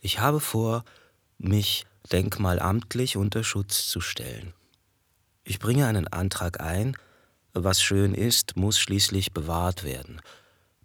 [0.00, 0.84] Ich habe vor,
[1.38, 4.54] mich denkmalamtlich unter Schutz zu stellen.
[5.44, 6.96] Ich bringe einen Antrag ein,
[7.52, 10.20] was schön ist, muss schließlich bewahrt werden.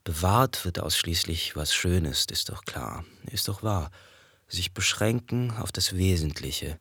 [0.04, 3.92] Bewahrt wird ausschließlich, was schön ist, ist doch klar, ist doch wahr.
[4.48, 6.80] Sich beschränken auf das Wesentliche.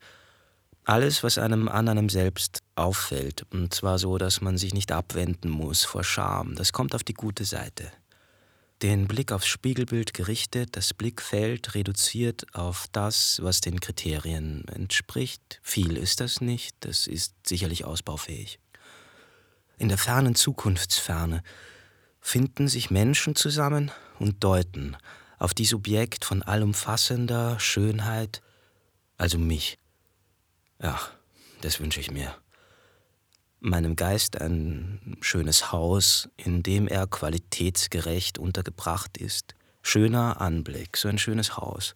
[0.84, 5.50] Alles, was einem an einem selbst auffällt, und zwar so, dass man sich nicht abwenden
[5.50, 7.92] muss vor Scham, das kommt auf die gute Seite
[8.82, 15.60] den Blick aufs Spiegelbild gerichtet, das Blickfeld reduziert auf das, was den Kriterien entspricht.
[15.62, 18.58] Viel ist das nicht, das ist sicherlich ausbaufähig.
[19.78, 21.42] In der fernen Zukunftsferne
[22.20, 24.96] finden sich Menschen zusammen und deuten
[25.38, 28.42] auf die Subjekt von allumfassender Schönheit,
[29.16, 29.78] also mich.
[30.80, 31.00] Ja,
[31.60, 32.34] das wünsche ich mir
[33.62, 39.54] meinem Geist ein schönes Haus, in dem er qualitätsgerecht untergebracht ist.
[39.82, 41.94] Schöner Anblick, so ein schönes Haus.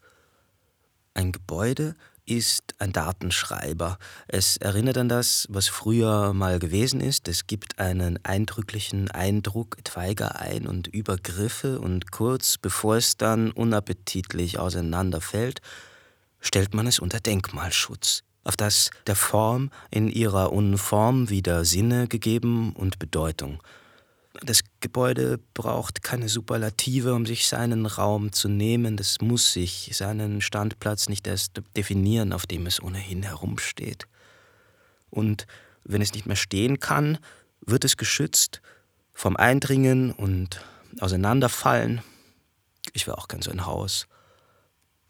[1.14, 3.98] Ein Gebäude ist ein Datenschreiber.
[4.28, 7.28] Es erinnert an das, was früher mal gewesen ist.
[7.28, 14.58] Es gibt einen eindrücklichen Eindruck etwaiger Ein- und Übergriffe und kurz bevor es dann unappetitlich
[14.58, 15.60] auseinanderfällt,
[16.40, 22.72] stellt man es unter Denkmalschutz auf das der Form in ihrer Unform wieder Sinne gegeben
[22.72, 23.60] und Bedeutung.
[24.42, 28.96] Das Gebäude braucht keine Superlative, um sich seinen Raum zu nehmen.
[28.96, 34.06] Das muss sich seinen Standplatz nicht erst definieren, auf dem es ohnehin herumsteht.
[35.10, 35.46] Und
[35.84, 37.18] wenn es nicht mehr stehen kann,
[37.62, 38.60] wird es geschützt
[39.12, 40.60] vom Eindringen und
[41.00, 42.02] Auseinanderfallen.
[42.92, 44.06] Ich will auch kein so ein Haus.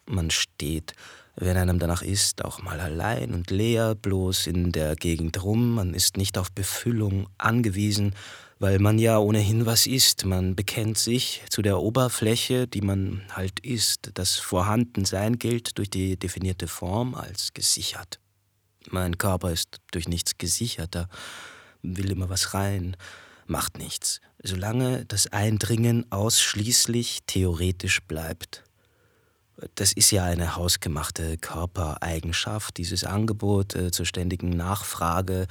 [0.07, 0.95] Man steht
[1.37, 5.75] wenn einem danach ist, auch mal allein und leer, bloß in der Gegend rum.
[5.75, 8.15] Man ist nicht auf Befüllung angewiesen,
[8.59, 10.25] weil man ja ohnehin was ist.
[10.25, 14.13] Man bekennt sich zu der Oberfläche, die man halt ist.
[14.15, 18.19] Das Vorhandensein gilt durch die definierte Form als gesichert.
[18.89, 21.09] Mein Körper ist durch nichts gesicherter,
[21.83, 22.97] will immer was rein,
[23.47, 28.66] macht nichts, solange das Eindringen ausschließlich theoretisch bleibt.
[29.75, 35.47] Das ist ja eine hausgemachte Körpereigenschaft, dieses Angebot äh, zur ständigen Nachfrage,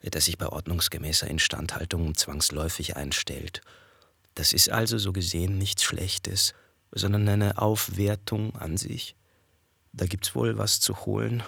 [0.00, 3.60] äh, das sich bei ordnungsgemäßer Instandhaltung zwangsläufig einstellt.
[4.34, 6.54] Das ist also so gesehen nichts Schlechtes,
[6.90, 9.14] sondern eine Aufwertung an sich.
[9.92, 11.42] Da gibt's wohl was zu holen.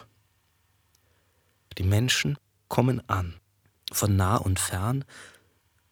[1.78, 3.34] Die Menschen kommen an,
[3.93, 5.05] von nah und fern.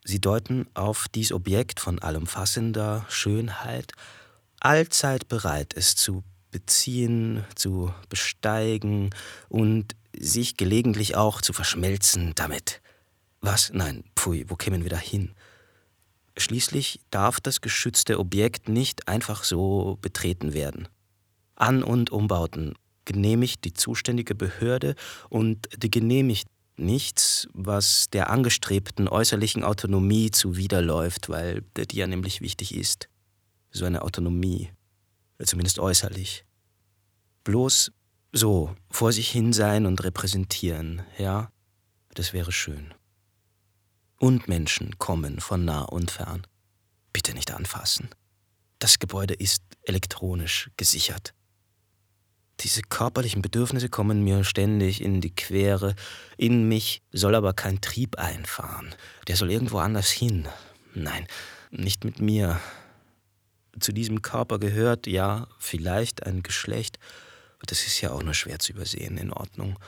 [0.05, 3.93] Sie deuten auf dies Objekt von allumfassender Schönheit,
[4.65, 9.11] allzeit bereit, es zu beziehen, zu besteigen
[9.49, 12.81] und sich gelegentlich auch zu verschmelzen damit.
[13.41, 13.73] Was?
[13.75, 15.33] Nein, pfui, wo kämen wir da hin?
[16.37, 20.89] Schließlich darf das geschützte Objekt nicht einfach so betreten werden.
[21.57, 22.75] An- und Umbauten
[23.05, 24.95] genehmigt die zuständige Behörde
[25.29, 32.75] und die genehmigt nichts, was der angestrebten äußerlichen Autonomie zuwiderläuft, weil die ja nämlich wichtig
[32.75, 33.09] ist
[33.75, 34.73] so eine Autonomie,
[35.45, 36.47] zumindest äußerlich.
[37.43, 37.93] Bloß
[38.33, 41.51] so, vor sich hin sein und repräsentieren, ja,
[42.15, 42.95] das wäre schön.
[44.19, 46.47] Und Menschen kommen von nah und fern.
[47.13, 48.09] Bitte nicht anfassen.
[48.79, 51.35] Das Gebäude ist elektronisch gesichert.
[52.61, 55.95] Diese körperlichen Bedürfnisse kommen mir ständig in die Quere.
[56.37, 58.95] In mich soll aber kein Trieb einfahren.
[59.27, 60.47] Der soll irgendwo anders hin.
[60.95, 61.27] Nein,
[61.71, 62.61] nicht mit mir
[63.81, 66.99] zu diesem Körper gehört, ja, vielleicht ein Geschlecht.
[67.67, 69.79] Das ist ja auch nur schwer zu übersehen, in Ordnung.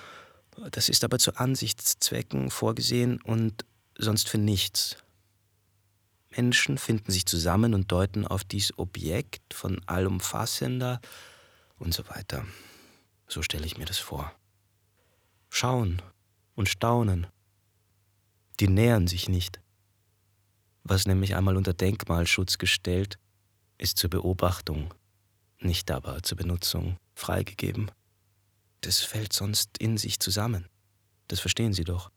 [0.71, 3.65] Das ist aber zu Ansichtszwecken vorgesehen und
[3.99, 4.97] sonst für nichts.
[6.31, 11.01] Menschen finden sich zusammen und deuten auf dies Objekt von allumfassender
[11.79, 12.45] und so weiter.
[13.29, 14.33] So stelle ich mir das vor.
[15.51, 16.03] Schauen
[16.55, 17.27] und staunen.
[18.61, 19.61] Die nähern sich nicht.
[20.85, 23.19] Was nämlich einmal unter Denkmalschutz gestellt,
[23.79, 24.95] ist zur Beobachtung,
[25.61, 27.91] nicht aber zur Benutzung freigegeben.
[28.81, 30.69] Das fällt sonst in sich zusammen.
[31.29, 32.11] Das verstehen Sie doch.